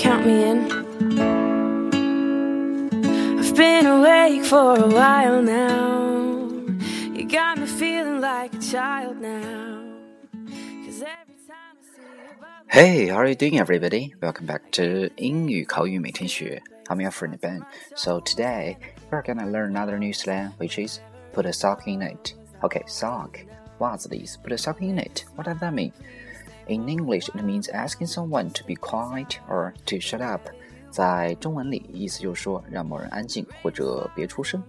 [0.00, 0.72] count me in.
[3.38, 6.48] I've been awake for a while now.
[7.14, 9.84] You got me feeling like a child now.
[12.68, 14.14] Hey, how are you doing, everybody?
[14.22, 16.62] Welcome back to 英语口语每天学.
[16.86, 17.62] I'm your friend Ben.
[17.94, 18.78] So today
[19.10, 21.00] we're gonna learn another new slang, which is
[21.34, 22.32] put a sock in it.
[22.62, 23.38] Okay, sock.
[23.78, 24.38] What's this?
[24.38, 25.26] put a sock in it.
[25.36, 25.92] What does that mean?
[26.69, 30.41] In English, it means asking someone to be quiet or to shut up.
[30.89, 34.63] 在中文里，意思就是说让某人安静或者别出声。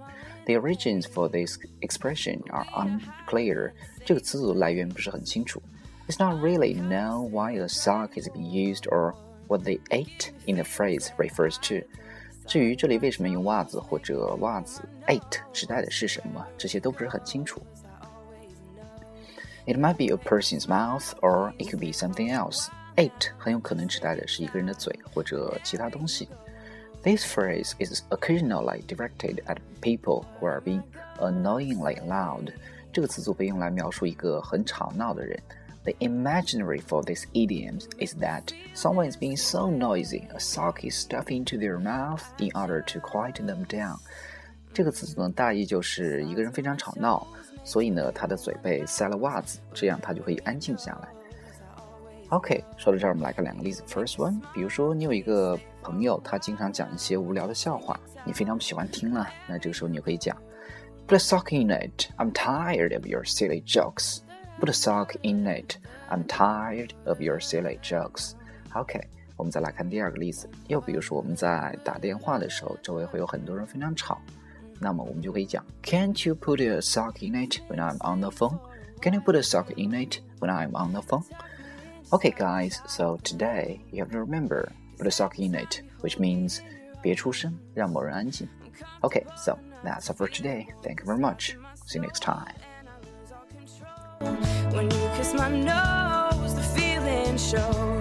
[0.44, 3.72] The origins for this expression are unclear.
[4.04, 5.62] 这个词组来源不是很清楚。
[6.08, 9.14] It's not really known why a sock is being used or
[9.48, 11.86] what the ate in the phrase refers to.
[12.46, 17.60] 至于这里为什么用袜子或者袜子 ate 指代的是什么，这些都不是很清楚。
[19.66, 22.68] It might be a person's mouth, or it could be something else.
[22.96, 26.28] Ate 很有可能指代的是一个人的嘴或者其他东西。
[27.02, 30.82] This phrase is occasionally directed at people who are being
[31.18, 32.52] annoyingly loud.
[32.92, 35.38] 这个词组被用来描述一个很吵闹的人。
[35.84, 41.30] The imaginary for this idiom is that someone is being so noisy, a sock is stuffed
[41.30, 43.98] into their mouth in order to quieten them down.
[44.73, 47.25] 这个词组呢大意就是一个人非常吵闹，
[47.63, 51.09] 所以呢，他的嘴被塞了袜子，这样他就可以安静下来。
[52.29, 53.83] OK，说到这儿，我们来看两个例子。
[53.85, 60.37] First one，比如说你有一个朋友，他经常讲一些无聊的笑话，你非常不喜欢听了，那这个时候你就可以讲
[61.09, 62.09] ，Put a sock in it.
[62.17, 64.19] I'm tired of your silly jokes.
[64.61, 65.75] Put a sock in it.
[66.09, 68.31] I'm tired of your silly jokes.
[68.75, 69.01] OK，
[69.35, 70.49] 我们再来看第二个例子。
[70.67, 74.21] 又比如说我们在打电话的时候，周围会有很多人非常吵，
[74.80, 78.58] 那么我们就可以讲，Can't you put a sock in it when I'm on the phone?
[79.00, 81.24] Can you put a sock in it when I'm on the phone?
[82.10, 86.60] Okay, guys, so today you have to remember put a sock in it, which means
[87.02, 88.48] 别出声，让某人安静.
[89.00, 90.66] Okay, so that's all for today.
[90.82, 91.56] Thank you very much.
[91.86, 92.54] See you next time.
[94.72, 97.99] When you kiss my nose, the feeling shows.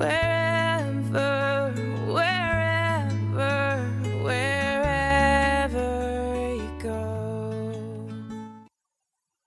[0.00, 0.29] where